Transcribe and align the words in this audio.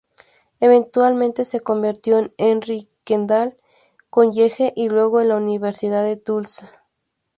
Eventualmente 0.61 1.45
se 1.45 1.59
convirtió 1.59 2.17
en 2.17 2.33
Henry 2.39 2.89
Kendall 3.03 3.55
College 4.09 4.73
y 4.75 4.89
luego 4.89 5.21
en 5.21 5.27
la 5.29 5.35
Universidad 5.37 6.03
de 6.03 6.15
Tulsa. 6.17 6.71